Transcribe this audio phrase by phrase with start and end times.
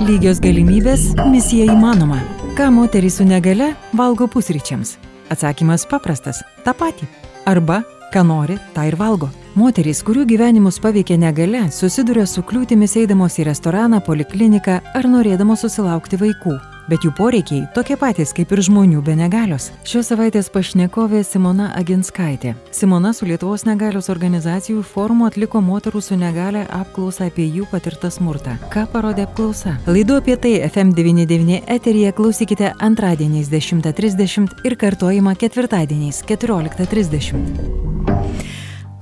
[0.00, 2.16] Lygios galimybės- misija įmanoma.
[2.56, 4.96] Ką moterys su negale valgo pusryčiams?
[5.28, 7.06] Atsakymas paprastas- tą patį.
[7.44, 7.82] Arba,
[8.12, 9.28] ką nori, tą ir valgo.
[9.54, 16.16] Moterys, kurių gyvenimus paveikia negale, susiduria su kliūtimis eidamos į restoraną, polikliniką ar norėdamos susilaukti
[16.16, 19.70] vaikų bet jų poreikiai tokie patys kaip ir žmonių be negalios.
[19.86, 22.54] Šios savaitės pašnekovė Simona Aginskaitė.
[22.74, 28.56] Simona su Lietuvos negalios organizacijų forumu atliko moterų su negale apklausą apie jų patirtą smurtą.
[28.74, 29.76] Ką parodė apklausa?
[29.86, 38.09] Laidu apie tai FM99 eteryje klausykite antradieniais 10.30 ir kartojimą ketvirtadieniais 14.30.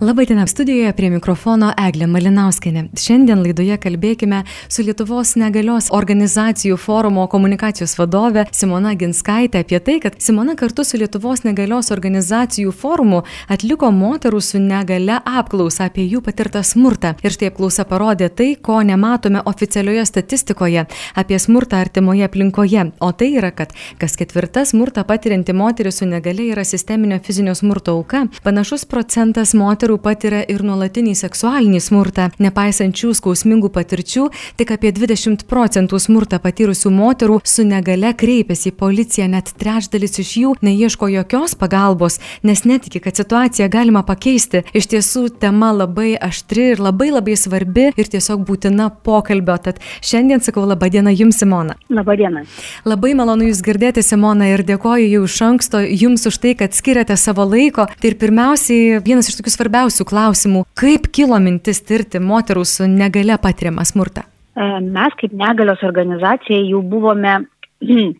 [0.00, 2.84] Labadiena studijoje prie mikrofono Eglė Malinauskinė.
[2.94, 10.20] Šiandien laidoje kalbėkime su Lietuvos negalios organizacijų forumo komunikacijos vadove Simona Ginskaitė apie tai, kad
[10.22, 16.62] Simona kartu su Lietuvos negalios organizacijų forumu atliko moterų su negale apklausą apie jų patirtą
[16.62, 17.16] smurtą.
[17.26, 20.86] Ir štai apklausa parodė tai, ko nematome oficialioje statistikoje
[21.18, 22.86] apie smurtą artimoje aplinkoje.
[23.02, 27.98] O tai yra, kad kas ketvirta smurtą patirianti moteris su negale yra sisteminio fizinio smurto
[27.98, 28.28] auka.
[28.46, 32.28] Panašus procentas moterų moterų patiria ir nuolatinį seksualinį smurtą.
[32.38, 38.76] Nepaisant šių skausmingų patirčių, tik apie 20 procentų smurtą patyrusių moterų su negale kreipiasi į
[38.76, 44.64] policiją, net trečdalis iš jų neieško jokios pagalbos, nes netiki, kad situaciją galima pakeisti.
[44.76, 49.56] Iš tiesų, tema labai aštri ir labai labai svarbi ir tiesiog būtina pokalbio.
[49.56, 51.78] Tad šiandien sakau labą dieną Jums, Simona.
[51.88, 52.44] Labą dieną.
[52.84, 57.16] Labai malonu Jūs girdėti, Simona, ir dėkoju jau iš anksto Jums už tai, kad skiriate
[57.16, 57.88] savo laiko.
[57.88, 60.64] Tai ir pirmiausiai vienas iš tokių svarbiausių svarbiausių klausimų.
[60.74, 64.24] Kaip kilo mintis tirti moterų su negale patiriamą smurtą?
[64.58, 67.46] E, mes kaip negalios organizacija jau buvome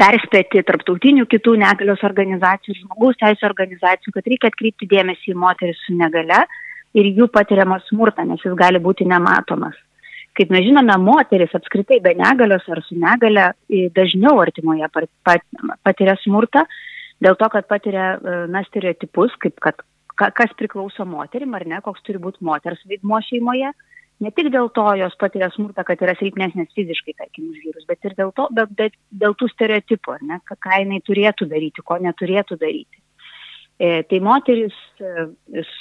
[0.00, 5.96] perspėti tarptautinių kitų negalios organizacijų, žmogaus teisų organizacijų, kad reikia atkreipti dėmesį į moteris su
[5.98, 6.44] negale
[6.94, 9.74] ir jų patiriamą smurtą, nes jis gali būti nematomas.
[10.34, 13.52] Kaip mes žinome, moteris apskritai be negalios ar su negale
[13.94, 14.86] dažniau artimoje
[15.26, 16.64] patiria smurtą,
[17.22, 18.16] dėl to, kad patiria
[18.50, 19.82] na, stereotipus, kaip kad
[20.20, 23.72] ka, kas priklauso moterim ar ne, koks turi būti moters vaidmo šeimoje.
[24.22, 28.06] Ne tik dėl to jos patiria smurtą, kad yra silpnesnės fiziškai, tarkim, už vyrus, bet
[28.06, 32.60] ir dėl, to, bet, bet dėl tų stereotipų, ne, ką, jinai turėtų daryti, ko neturėtų
[32.60, 33.02] daryti.
[33.74, 35.26] E, tai moteris e,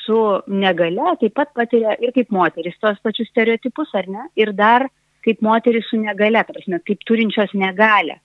[0.01, 0.17] su
[0.49, 4.25] negale taip pat patiria ir kaip moteris tos pačius stereotipus, ar ne?
[4.33, 4.88] Ir dar
[5.23, 8.17] kaip moteris su negale, prasme, kaip turinčios negalę.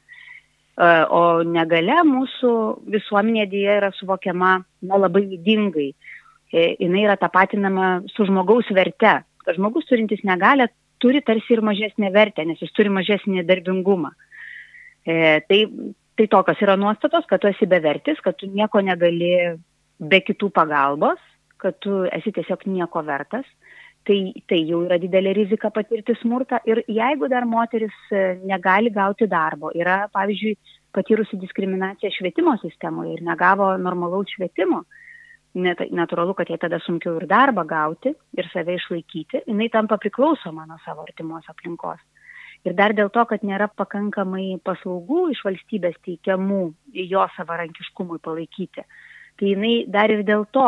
[0.79, 2.51] O negale mūsų
[2.95, 4.51] visuomenėje dėja yra suvokiama
[4.87, 5.89] na, labai įdingai.
[6.53, 9.17] E, Jis yra tapatinama su žmogaus verte.
[9.57, 10.69] Žmogus turintis negalę
[11.03, 14.13] turi tarsi ir mažesnę vertę, nes jis turi mažesnį darbingumą.
[15.03, 15.61] E, tai,
[16.19, 19.33] tai tokios yra nuostatos, kad tu esi bevertis, kad tu nieko negali
[19.99, 21.19] be kitų pagalbos,
[21.59, 23.47] kad tu esi tiesiog nieko vertas
[24.07, 26.61] tai, tai jau yra didelė rizika patirti smurtą.
[26.69, 30.57] Ir jeigu dar moteris e, negali gauti darbo, yra, pavyzdžiui,
[30.95, 34.83] patyrusi diskriminaciją švietimo sistemoje ir negavo normalaus švietimo,
[35.61, 40.67] net, natūralu, kad jai tada sunkiau ir darbą gauti ir save išlaikyti, jinai tampa priklausoma
[40.69, 42.01] nuo savo artimos aplinkos.
[42.67, 46.63] Ir dar dėl to, kad nėra pakankamai paslaugų iš valstybės teikiamų
[47.07, 48.83] jo savarankiškumui palaikyti.
[49.39, 50.67] Tai jinai dar ir dėl to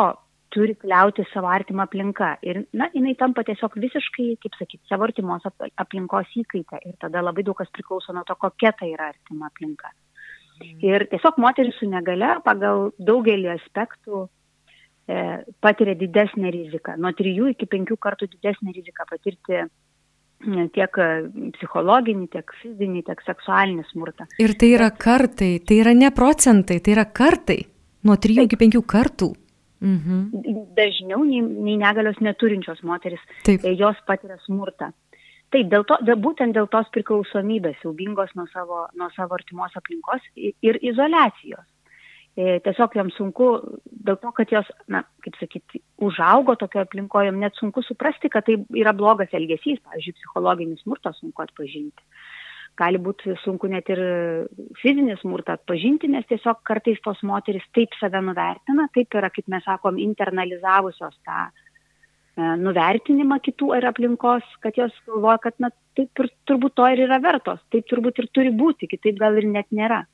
[0.51, 2.33] turi kliauti savo artimą aplinką.
[2.47, 5.45] Ir, na, jinai tampa tiesiog visiškai, kaip sakyti, savo artimos
[5.81, 6.81] aplinkos įkaitę.
[6.87, 9.91] Ir tada labai daug kas priklauso nuo to, kokia tai yra artima aplinka.
[10.85, 15.21] Ir tiesiog moteris su negale pagal daugelį aspektų e,
[15.63, 16.97] patiria didesnę riziką.
[17.01, 19.63] Nuo 3 iki 5 kartų didesnę riziką patirti
[20.75, 20.97] tiek
[21.57, 24.25] psichologinį, tiek fizinį, tiek seksualinį smurtą.
[24.41, 27.61] Ir tai yra kartai, tai yra ne procentai, tai yra kartai.
[28.05, 29.29] Nuo 3 iki 5 kartų.
[29.81, 30.67] Mhm.
[30.77, 33.65] Dažniau nei, nei negalios neturinčios moteris, Taip.
[33.65, 34.91] E, jos patiria smurtą.
[35.51, 40.23] Taip, dėl to, dėl, būtent dėl tos priklausomybės, siaubingos nuo savo, nuo savo artimos aplinkos
[40.37, 41.65] ir izolacijos.
[42.37, 43.47] E, tiesiog joms sunku,
[44.07, 48.55] dėl to, kad jos, na, kaip sakyti, užaugo tokio aplinkoje, net sunku suprasti, kad tai
[48.79, 52.05] yra blogas elgesys, pavyzdžiui, psichologinis smurtas sunku atpažinti
[52.79, 54.01] gali būti sunku net ir
[54.81, 59.65] fizinį smurtą atpažinti, nes tiesiog kartais tos moteris taip save nuvertina, taip yra, kaip mes
[59.67, 61.51] sakom, internalizavusios tą e,
[62.63, 67.21] nuvertinimą kitų ir aplinkos, kad jos galvoja, kad na, taip ir turbūt to ir yra
[67.23, 70.05] vertos, taip turbūt ir turi būti, kitaip gal ir net nėra.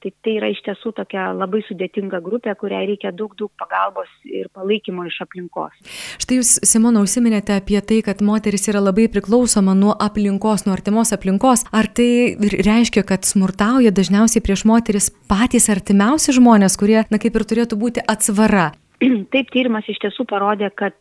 [0.00, 4.48] Tai tai yra iš tiesų tokia labai sudėtinga grupė, kuriai reikia daug, daug pagalbos ir
[4.56, 5.76] palaikymo iš aplinkos.
[6.22, 11.12] Štai jūs, Simona, užsiminėte apie tai, kad moteris yra labai priklausoma nuo aplinkos, nuo artimos
[11.16, 11.66] aplinkos.
[11.76, 17.48] Ar tai reiškia, kad smurtauja dažniausiai prieš moteris patys artimiausi žmonės, kurie, na kaip ir
[17.52, 18.70] turėtų būti atsvara?
[19.34, 20.96] taip tyrimas iš tiesų parodė, kad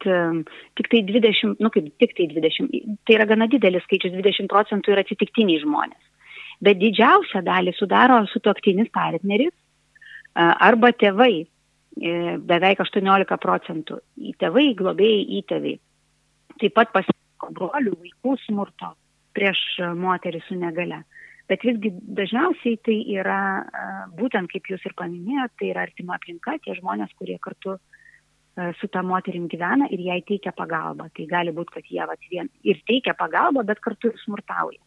[0.80, 4.96] tik tai 20, nu kaip tik tai 20, tai yra gana didelis skaičius, 20 procentų
[4.96, 6.00] yra atsitiktiniai žmonės.
[6.60, 9.56] Bet didžiausią dalį sudaro sutuoktinis partneris
[10.36, 14.00] arba tėvai, e, beveik 18 procentų.
[14.20, 15.80] Į tėvai, globėjai, įtėviai.
[16.60, 18.94] Taip pat pasiko brolių, vaikų smurto
[19.36, 19.60] prieš
[19.96, 21.04] moterį su negale.
[21.50, 23.40] Bet visgi dažniausiai tai yra,
[24.18, 27.80] būtent kaip jūs ir paminėjote, tai yra artima aplinka, tie žmonės, kurie kartu
[28.78, 31.08] su tą moterim gyvena ir jai teikia pagalbą.
[31.16, 34.82] Tai gali būti, kad jie vat, vien ir teikia pagalbą, bet kartu ir smurtauja.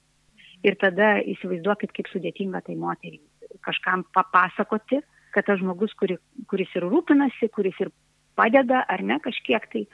[0.62, 3.22] Ir tada įsivaizduokit, kaip sudėtinga tai moteriai
[3.66, 5.00] kažkam papasakoti,
[5.34, 6.18] kad tas žmogus, kuri,
[6.50, 7.90] kuris ir rūpinasi, kuris ir
[8.38, 9.84] padeda, ar ne kažkiek tai,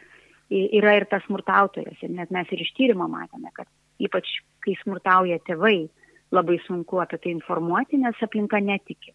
[0.51, 1.99] yra ir tas smurtautojas.
[2.03, 3.69] Ir net mes ir iš tyrimo matome, kad
[4.03, 4.31] ypač
[4.65, 5.89] kai smurtauja tėvai,
[6.35, 9.15] labai sunku apie tai informuoti, nes aplinka netiki.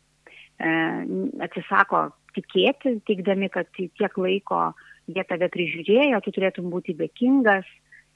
[0.57, 0.73] E,
[1.45, 4.71] atsisako tikėti, teikdami, kad tiek laiko
[5.11, 7.67] jie tave prižiūrėjo, tu turėtum būti dėkingas.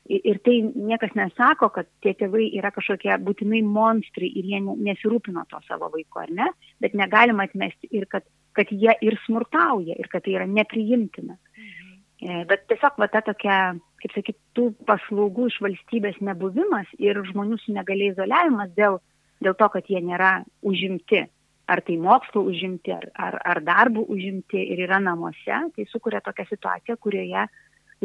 [0.07, 5.59] Ir tai niekas nesako, kad tie tėvai yra kažkokie būtinai monstrai ir jie nesirūpino to
[5.67, 6.47] savo vaiko, ar ne?
[6.79, 8.23] Bet negalima atmesti ir kad,
[8.55, 11.35] kad jie ir smurtauja ir kad tai yra nepriimtina.
[11.57, 12.47] Mhm.
[12.47, 13.57] Bet tiesiog va ta tokia
[14.01, 18.99] kaip sakyt, tų paslaugų iš valstybės nebuvimas ir žmonių su negaliai izoliavimas dėl,
[19.43, 20.31] dėl to, kad jie nėra
[20.65, 21.23] užimti,
[21.67, 26.47] ar tai mokslo užimti, ar, ar, ar darbų užimti ir yra namuose, tai sukuria tokią
[26.51, 27.47] situaciją, kurioje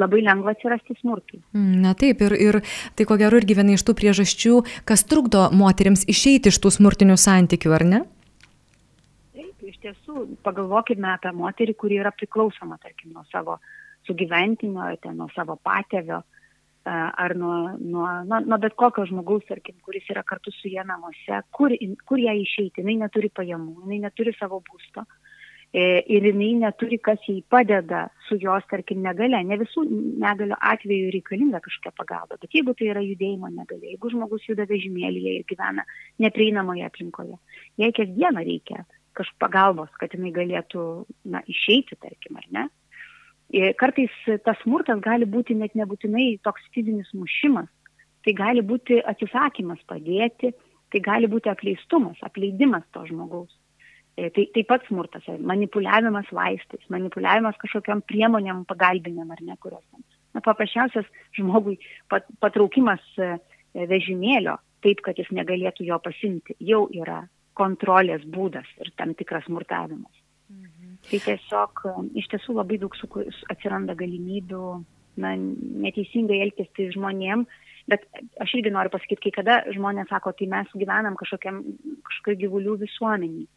[0.00, 1.42] labai lengva atsirasti smurtui.
[1.56, 2.60] Mm, na taip, ir, ir
[2.96, 4.56] tai ko gero irgi viena iš tų priežasčių,
[4.88, 8.02] kas trukdo moteriams išeiti iš tų smurtinių santykių, ar ne?
[9.36, 13.58] Taip, iš tiesų, pagalvokime apie moterį, kuri yra priklausoma, tarkim, nuo savo
[14.08, 16.22] sugyventinio, ten nuo savo patėvio
[16.84, 21.42] ar nuo, nuo, nuo, nuo bet kokio žmogaus, tarkim, kuris yra kartu su jie namuose,
[21.54, 21.70] kur,
[22.08, 25.21] kur ją išeiti, jinai neturi pajamų, jinai neturi savo būsto e,
[25.72, 29.40] ir jinai neturi, kas jai padeda su jos, tarkim, negale.
[29.48, 29.86] Ne visų
[30.20, 35.38] negalio atveju reikalinga kažkokia pagalba, bet jeigu tai yra judėjimo negalė, jeigu žmogus juda vežimėlyje
[35.38, 35.86] ir gyvena
[36.20, 37.40] neprieinamoje aplinkoje,
[37.80, 40.82] jai kiekvieną reikia kažkokios pagalbos, kad jinai galėtų
[41.28, 42.68] na, išeiti, tarkim, ar ne,
[43.52, 44.12] Kartais
[44.46, 47.68] tas smurtas gali būti net nebūtinai toks fizinis mušimas,
[48.24, 50.54] tai gali būti atsisakymas padėti,
[50.88, 53.52] tai gali būti apleistumas, apleidimas to žmogaus.
[54.16, 59.84] E, tai taip pat smurtas, manipuliavimas vaistais, manipuliavimas kažkokiam priemonėm pagalbiniam ar ne, kurios.
[60.32, 61.78] Na, paprasčiausias žmogui
[62.12, 63.34] pat, patraukimas e,
[63.88, 67.22] vežimėlio taip, kad jis negalėtų jo pasimti, jau yra
[67.56, 70.12] kontrolės būdas ir tam tikras smurtavimas.
[71.08, 71.80] Tai tiesiog
[72.18, 72.94] iš tiesų labai daug
[73.50, 74.66] atsiranda galimybių
[75.22, 77.46] na, neteisingai elgtis tai žmonėm,
[77.90, 78.04] bet
[78.40, 81.62] aš irgi noriu pasakyti, kai kada žmonės sako, tai mes gyvenam kažkokiam,
[82.06, 83.48] kažkokio gyvulių visuomenį.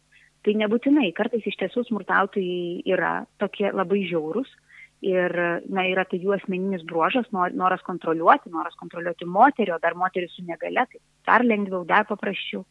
[0.46, 4.52] Tai nebūtinai, kartais iš tiesų smurtautojai yra tokie labai žiaurūs
[5.02, 5.32] ir
[5.66, 10.30] na, yra tai jų asmeninis bruožas, nor, noras kontroliuoti, noras kontroliuoti moterį, o dar moterį
[10.30, 12.62] su negale, tai dar lengviau, dar paprasčiau.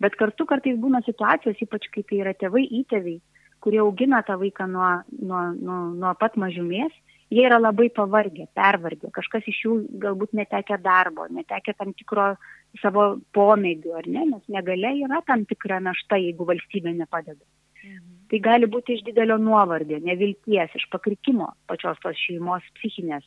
[0.00, 3.18] Bet kartu kartais būna situacijos, ypač kai tai yra tėvai įtėviai,
[3.60, 6.94] kurie augina tą vaiką nuo, nuo, nuo, nuo pat mažumės,
[7.30, 9.10] jie yra labai pavargę, pervargę.
[9.18, 12.32] Kažkas iš jų galbūt netekia darbo, netekia tam tikro
[12.78, 17.42] savo pomėgių, ar ne, nes negale yra tam tikra našta, jeigu valstybė nepadeda.
[17.82, 18.06] Mhm.
[18.30, 23.26] Tai gali būti iš didelio nuovardė, nevilties, iš pakrikimo pačios tos šeimos psichinės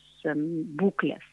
[0.80, 1.24] būklės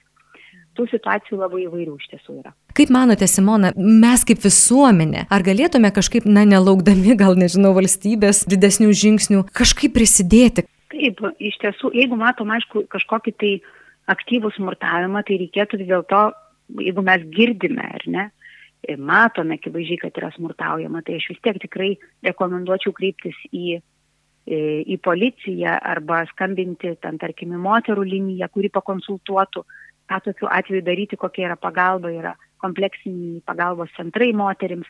[0.78, 2.54] tų situacijų labai įvairių iš tiesų yra.
[2.78, 8.92] Kaip manote, Simona, mes kaip visuomenė, ar galėtume kažkaip, na, nelaukdami, gal nežinau, valstybės didesnių
[8.96, 10.66] žingsnių, kažkaip prisidėti?
[10.94, 13.52] Taip, iš tiesų, jeigu matom, aišku, kažkokį tai
[14.12, 16.24] aktyvų smurtavimą, tai reikėtų vis dėlto,
[16.80, 18.28] jeigu mes girdime, ar ne,
[18.98, 21.92] matome akivaizdžiai, kad yra smurtaujama, tai aš vis tiek tikrai
[22.26, 23.82] rekomenduočiau kreiptis į
[24.50, 29.64] į policiją arba skambinti, ten tarkim, į moterų liniją, kuri pakonsultuotų,
[30.10, 34.88] ką tokiu atveju daryti, kokia yra pagalba, yra kompleksiniai pagalbos centrai moterims,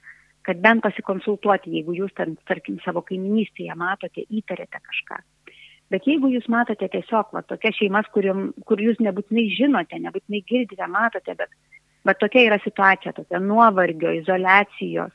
[0.48, 5.20] kad bent pasikonsultuoti, jeigu jūs, ten, tarkim, savo kaiminystėje matote, įtarėte kažką.
[5.92, 8.26] Bet jeigu jūs matote tiesiog va, tokia šeimas, kur,
[8.66, 11.52] kur jūs nebūtinai žinote, nebūtinai girdite, matote, bet,
[12.08, 15.14] bet tokia yra situacija, tokia nuovargio, izolacijos,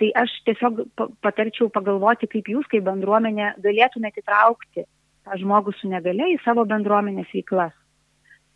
[0.00, 0.84] tai aš tiesiog
[1.24, 4.86] patarčiau pagalvoti, kaip jūs, kaip bendruomenė, galėtumėte įtraukti
[5.26, 7.74] tą žmogų su negale į savo bendruomenės veiklas.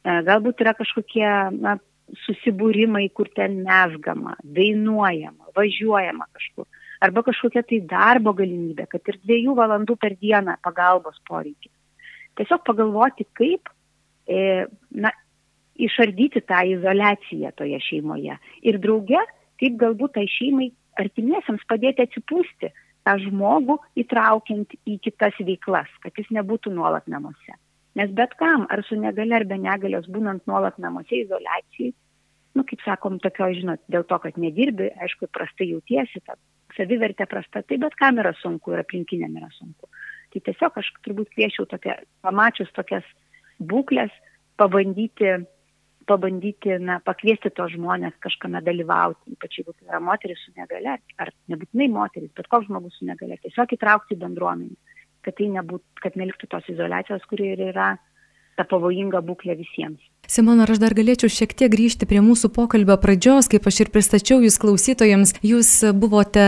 [0.05, 1.27] E, galbūt yra kažkokie
[1.59, 1.77] na,
[2.25, 6.67] susibūrimai, kur ten mesgama, dainuojama, važiuojama kažkur.
[7.05, 11.73] Arba kažkokia tai darbo galimybė, kad ir dviejų valandų per dieną pagalbos poreikis.
[12.39, 13.69] Tiesiog pagalvoti, kaip
[14.27, 15.13] e, na,
[15.75, 18.39] išardyti tą izolaciją toje šeimoje.
[18.63, 19.21] Ir drauge,
[19.61, 22.71] kaip galbūt tai šeimai artimiesiams padėti atsipūsti,
[23.05, 27.59] tą žmogų įtraukiant į kitas veiklas, kad jis nebūtų nuolat namuose.
[27.99, 31.93] Nes bet kam, ar su negale, ar be negalios, būnant nuolat namuose izolacijai,
[32.55, 36.39] nu, kaip sakom, tokio, žinot, dėl to, kad nedirbi, aišku, prastai jautiesi, ta
[36.75, 39.91] savivertė prasta, tai bet kam yra sunku ir aplinkiniam yra sunku.
[40.33, 43.07] Tai tiesiog aš turbūt kviečiau tokia, pamačius tokias
[43.63, 44.15] būklės,
[44.59, 45.37] pabandyti
[46.09, 51.33] pabandyti na, pakviesti tos žmonės kažkame dalyvauti, ypač jeigu tai yra moteris su negale, ar
[51.53, 54.77] nebūtinai moteris, bet koks žmogus su negale, tiesiog įtraukti bendruomenį,
[55.25, 57.95] kad tai nebūtų, kad neliktų tos izolacijos, kuri ir yra
[58.59, 60.03] ta pavojinga būklė visiems.
[60.31, 64.41] Simona, aš dar galėčiau šiek tiek grįžti prie mūsų pokalbio pradžios, kaip aš ir pristačiau
[64.41, 65.35] jūs klausytojams.
[65.45, 65.71] Jūs
[66.01, 66.47] buvote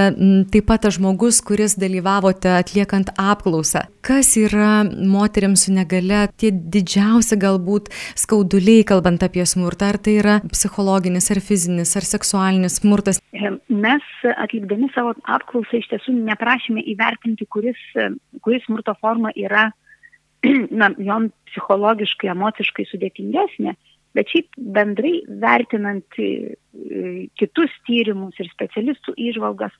[0.52, 3.84] taip pat tas žmogus, kuris dalyvavote atliekant apklausą.
[4.06, 9.92] Kas yra moteriams su negale tie didžiausi galbūt skauduliai, kalbant apie smurtą?
[9.92, 13.20] Ar tai yra psichologinis, ar fizinis, ar seksualinis smurtas?
[13.68, 14.04] Mes
[14.40, 17.80] atlikdami savo apklausą iš tiesų neprašėme įvertinti, kuris,
[18.40, 19.68] kuris smurto forma yra
[20.80, 23.74] na, jom psichologiškai, emociškai sudėtingesnė,
[24.16, 26.56] bet šiaip bendrai vertinant e,
[27.40, 29.74] kitus tyrimus ir specialistų įžvalgas,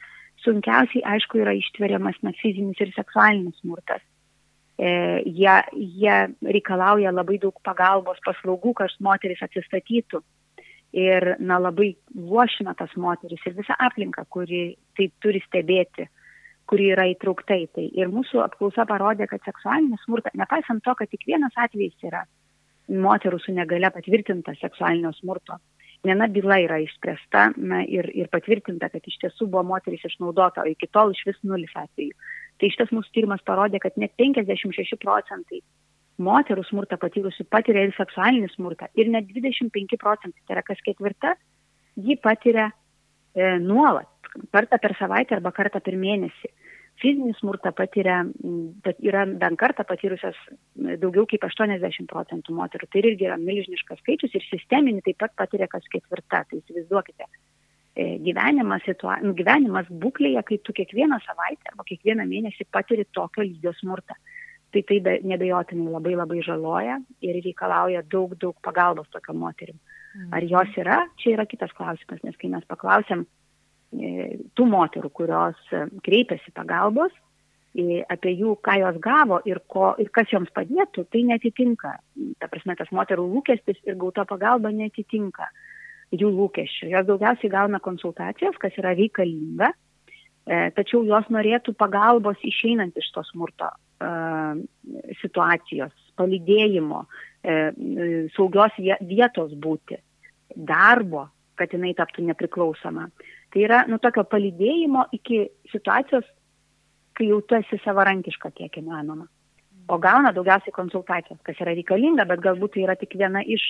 [0.45, 4.05] sunkiausiai, aišku, yra ištveriamas na, fizinis ir seksualinis smurtas.
[4.77, 4.89] E,
[5.25, 10.21] jie, jie reikalauja labai daug pagalbos paslaugų, kad moteris atsistatytų.
[10.97, 16.07] Ir na, labai luošina tas moteris ir visą aplinką, kuri tai turi stebėti
[16.71, 17.87] kuri yra įtraukta į tai.
[17.95, 22.25] Ir mūsų apklausa parodė, kad seksualinis smurtas, nepaisant to, kad tik vienas atvejis yra
[22.91, 25.59] moterų su negale patvirtinta seksualinio smurto,
[26.07, 30.71] viena byla yra išspręsta na, ir, ir patvirtinta, kad iš tiesų buvo moteris išnaudota, o
[30.71, 32.15] iki tol iš vis nulis atvejų.
[32.61, 35.61] Tai šitas mūsų tyrimas parodė, kad net 56 procentai
[36.23, 41.35] moterų smurtą patyrusių patiria ir seksualinį smurtą ir net 25 procentai, tai yra kas ketvirta,
[42.01, 42.71] jį patiria
[43.63, 44.09] nuolat
[44.53, 46.53] kartą per savaitę arba kartą per mėnesį.
[46.97, 48.23] Fizinį smurtą patiria,
[49.05, 50.37] yra bent kartą patyrusios
[51.03, 52.89] daugiau kaip 80 procentų moterų.
[52.89, 56.41] Tai irgi yra milžiniškas skaičius ir sisteminį taip pat patiria kas ketvirta.
[56.49, 59.19] Tai įsivaizduokite, e, gyvenimas, situa...
[59.25, 64.17] Nu, gyvenimas būklėje, kai tu kiekvieną savaitę arba kiekvieną mėnesį patiri tokio lygio smurtą.
[64.75, 69.79] Tai tai nebejotinai labai labai žaloja ir reikalauja daug, daug pagalbos tokio moterim.
[70.33, 70.51] Ar mhm.
[70.51, 73.27] jos yra, čia yra kitas klausimas, nes kai mes paklausėm,
[73.95, 77.15] E, tų moterų, kurios e, kreipiasi pagalbos,
[78.09, 81.91] apie jų, ką jos gavo ir, ko, ir kas joms padėtų, tai netitinka.
[82.41, 85.51] Ta prasme, tas moterų lūkestis ir gauta pagalba netitinka
[86.09, 86.89] jų lūkesčių.
[86.95, 89.77] Jos daugiausiai gauna konsultacijas, kas yra reikalinga, e,
[90.47, 93.71] tačiau jos norėtų pagalbos išeinant iš tos smurto
[95.21, 97.05] situacijos, palydėjimo,
[98.37, 99.99] saugios vietos būti,
[100.55, 101.27] darbo,
[101.57, 103.09] kad jinai taptų nepriklausoma.
[103.53, 106.27] Tai yra nu tokio palydėjimo iki situacijos,
[107.17, 109.27] kai jau tu esi savarankiška kiek įmanoma.
[109.89, 113.65] O gauna daugiausiai konsultacijos, kas yra reikalinga, bet galbūt tai yra tik viena iš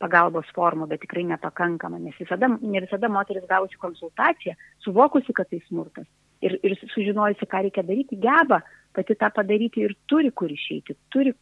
[0.00, 5.60] pagalbos formų, bet tikrai nepakankama, nes visada, ne visada moteris gavusi konsultaciją, suvokusi, kad tai
[5.68, 6.08] smurtas
[6.44, 8.60] ir, ir sužinojusi, ką reikia daryti, geba
[8.96, 11.34] pati tą padaryti ir turi kur išeiti, turi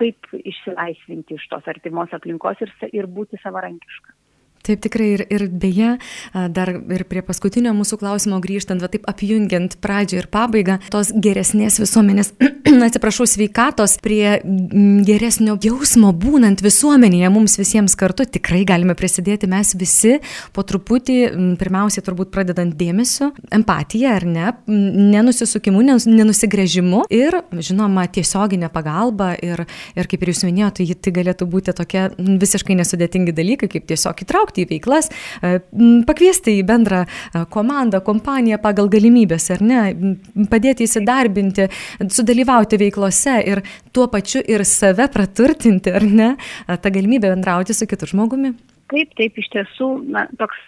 [0.00, 4.14] kaip išsilaisvinti iš tos artimos aplinkos ir, ir būti savarankiška.
[4.62, 5.96] Taip tikrai ir, ir beje,
[6.54, 11.80] dar ir prie paskutinio mūsų klausimo grįžtant, va taip apjungiant pradžią ir pabaigą, tos geresnės
[11.82, 12.30] visuomenės,
[12.86, 14.38] atsiprašau, sveikatos, prie
[15.08, 20.20] geresnio jausmo būnant visuomenėje mums visiems kartu tikrai galime prisidėti mes visi
[20.54, 21.18] po truputį,
[21.58, 29.66] pirmiausiai turbūt pradedant dėmesio, empatiją ar ne, nenusisukimu, nenusigrėžimu ir, žinoma, tiesioginė pagalba ir,
[29.98, 34.22] ir kaip ir jūs minėjote, tai, tai galėtų būti tokie visiškai nesudėtingi dalykai, kaip tiesiog
[34.22, 35.08] įtraukti įtraukti į veiklas,
[35.42, 35.60] e,
[36.06, 39.80] pakviesti į bendrą e, komandą, kompaniją pagal galimybės, ar ne,
[40.50, 41.68] padėti įsidarbinti,
[42.08, 47.86] sudalyvauti veiklose ir tuo pačiu ir save praturtinti, ar ne, e, tą galimybę bendrauti su
[47.86, 48.54] kitu žmogumi.
[48.92, 50.58] Taip, taip, iš tiesų, na, toks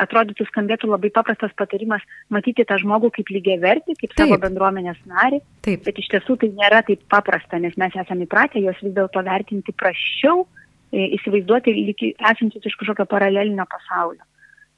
[0.00, 4.22] atrodytų skambėtų labai paprastas patarimas matyti tą žmogų kaip lygiai vertį, kaip taip.
[4.22, 5.40] savo bendruomenės narį.
[5.66, 5.82] Taip.
[5.84, 9.74] Bet iš tiesų tai nėra taip paprasta, nes mes esame įpratę juos vis dėlto vertinti
[9.76, 10.59] prašiau, E,
[10.92, 14.24] įsivaizduoti lyg esančius iš kažkokio paralelinio pasaulio.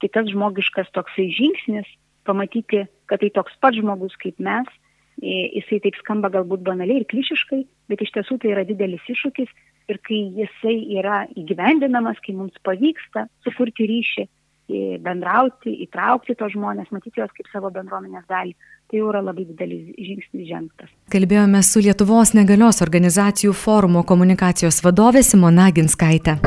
[0.01, 1.89] Tai tas žmogiškas toksai žingsnis,
[2.27, 4.69] pamatyti, kad tai toks pats žmogus kaip mes,
[5.21, 9.51] e, jisai taip skamba galbūt banaliai ir klišiškai, bet iš tiesų tai yra didelis iššūkis
[9.91, 14.27] ir kai jisai yra įgyvendinamas, kai mums pavyksta sukurti ryšį,
[15.03, 18.55] bendrauti, įtraukti tos žmonės, matyti juos kaip savo bendruomenės dalį,
[18.93, 20.89] tai jau yra labai didelis žingsnis žengtas.
[21.09, 26.37] Kalbėjome su Lietuvos negalios organizacijų forumo komunikacijos vadovė Simona Ginskaitė.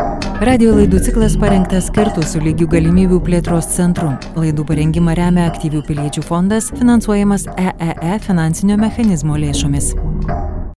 [0.46, 4.12] Radio laidų ciklas parengtas kartu su lygių galimybių plėtros centru.
[4.38, 9.94] Laidų parengimą remia aktyvių piliečių fondas, finansuojamas EEE e finansinio mechanizmo lėšomis.